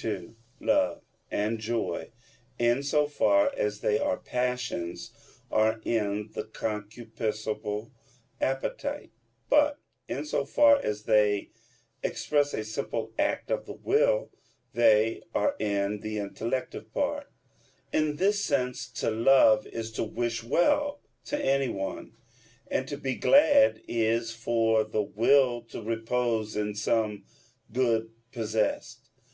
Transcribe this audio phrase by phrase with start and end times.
[0.00, 2.10] 2: Love and joy,
[2.58, 5.10] in so far as they are passions,
[5.50, 7.90] are in the concupiscible
[8.40, 9.10] appetite,
[9.50, 9.78] but
[10.08, 11.50] in so far as they
[12.02, 14.30] express a simple act of the will,
[14.72, 17.30] they are in the intellective part:
[17.92, 22.14] in this sense to love is to wish well to anyone;
[22.68, 27.22] and to be glad is for the will to repose in some
[27.70, 29.10] good possessed.